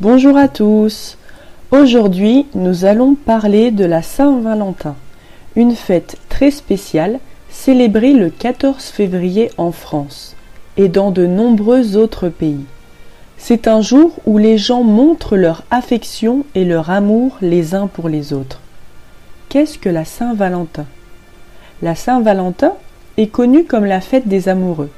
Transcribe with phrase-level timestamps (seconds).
[0.00, 1.18] Bonjour à tous.
[1.70, 4.96] Aujourd'hui, nous allons parler de la Saint-Valentin,
[5.56, 7.18] une fête très spéciale
[7.50, 10.36] célébrée le 14 février en France
[10.78, 12.64] et dans de nombreux autres pays.
[13.36, 18.08] C'est un jour où les gens montrent leur affection et leur amour les uns pour
[18.08, 18.62] les autres.
[19.50, 20.86] Qu'est-ce que la Saint-Valentin?
[21.82, 22.72] La Saint-Valentin
[23.18, 24.88] est connue comme la fête des amoureux.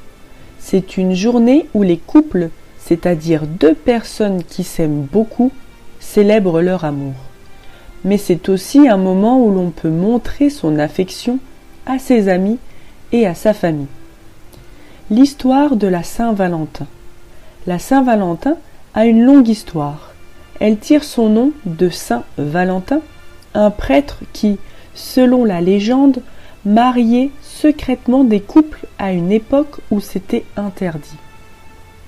[0.60, 2.50] C'est une journée où les couples
[2.84, 5.52] c'est-à-dire deux personnes qui s'aiment beaucoup,
[6.00, 7.14] célèbrent leur amour.
[8.04, 11.38] Mais c'est aussi un moment où l'on peut montrer son affection
[11.86, 12.58] à ses amis
[13.12, 13.86] et à sa famille.
[15.10, 16.86] L'histoire de la Saint-Valentin.
[17.66, 18.56] La Saint-Valentin
[18.94, 20.12] a une longue histoire.
[20.58, 23.00] Elle tire son nom de Saint Valentin,
[23.54, 24.58] un prêtre qui,
[24.94, 26.22] selon la légende,
[26.64, 31.16] mariait secrètement des couples à une époque où c'était interdit.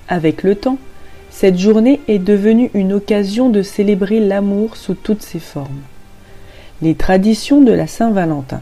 [0.07, 0.77] Avec le temps,
[1.31, 5.81] cette journée est devenue une occasion de célébrer l'amour sous toutes ses formes.
[6.81, 8.61] Les traditions de la Saint-Valentin.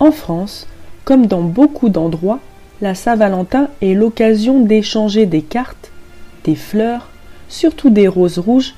[0.00, 0.66] En France,
[1.04, 2.40] comme dans beaucoup d'endroits,
[2.80, 5.90] la Saint-Valentin est l'occasion d'échanger des cartes,
[6.44, 7.08] des fleurs,
[7.48, 8.74] surtout des roses rouges,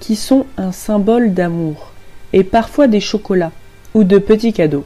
[0.00, 1.92] qui sont un symbole d'amour,
[2.32, 3.52] et parfois des chocolats
[3.94, 4.84] ou de petits cadeaux.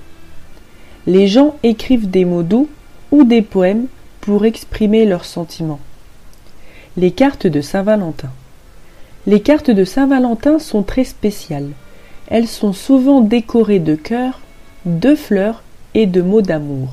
[1.07, 2.69] Les gens écrivent des mots doux
[3.11, 3.87] ou des poèmes
[4.21, 5.81] pour exprimer leurs sentiments.
[6.99, 8.31] Les cartes de Saint-Valentin.
[9.27, 11.69] Les cartes de Saint-Valentin sont très spéciales.
[12.29, 14.41] Elles sont souvent décorées de cœurs,
[14.87, 16.89] de fleurs et de mots d'amour.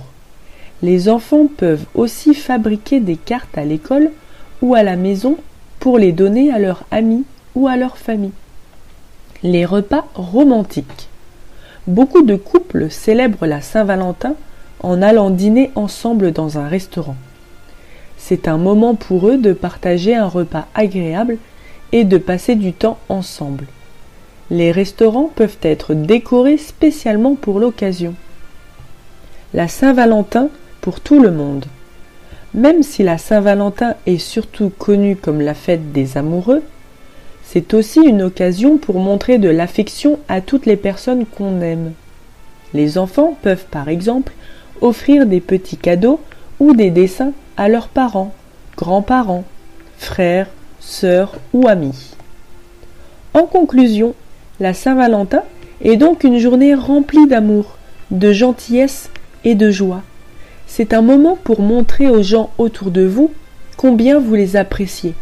[0.81, 4.11] Les enfants peuvent aussi fabriquer des cartes à l'école
[4.61, 5.37] ou à la maison
[5.79, 7.23] pour les donner à leurs amis
[7.55, 8.33] ou à leur famille.
[9.41, 11.07] Les repas romantiques.
[11.87, 14.35] Beaucoup de couples célèbrent la Saint-Valentin
[14.81, 17.15] en allant dîner ensemble dans un restaurant.
[18.25, 21.39] C'est un moment pour eux de partager un repas agréable
[21.91, 23.65] et de passer du temps ensemble.
[24.49, 28.15] Les restaurants peuvent être décorés spécialement pour l'occasion.
[29.53, 30.47] La Saint-Valentin
[30.79, 31.65] pour tout le monde.
[32.53, 36.63] Même si la Saint-Valentin est surtout connue comme la fête des amoureux,
[37.43, 41.91] c'est aussi une occasion pour montrer de l'affection à toutes les personnes qu'on aime.
[42.73, 44.31] Les enfants peuvent par exemple
[44.79, 46.21] offrir des petits cadeaux
[46.61, 48.33] ou des dessins à leurs parents,
[48.77, 49.43] grands-parents,
[49.97, 50.47] frères,
[50.79, 52.11] sœurs ou amis.
[53.33, 54.13] En conclusion,
[54.59, 55.43] la Saint-Valentin
[55.81, 57.77] est donc une journée remplie d'amour,
[58.11, 59.09] de gentillesse
[59.43, 60.03] et de joie.
[60.67, 63.31] C'est un moment pour montrer aux gens autour de vous
[63.77, 65.13] combien vous les appréciez.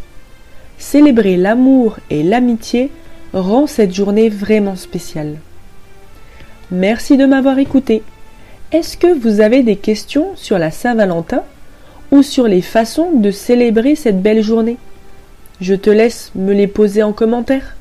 [0.78, 2.92] Célébrer l'amour et l'amitié
[3.34, 5.38] rend cette journée vraiment spéciale.
[6.72, 8.04] Merci de m'avoir écouté.
[8.72, 11.44] Est-ce que vous avez des questions sur la Saint-Valentin?
[12.12, 14.78] Ou sur les façons de célébrer cette belle journée
[15.60, 17.76] Je te laisse me les poser en commentaire.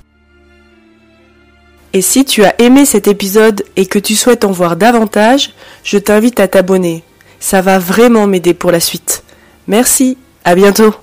[1.92, 5.52] Et si tu as aimé cet épisode et que tu souhaites en voir davantage,
[5.82, 7.02] je t'invite à t'abonner.
[7.40, 9.24] Ça va vraiment m'aider pour la suite.
[9.66, 10.94] Merci, à bientôt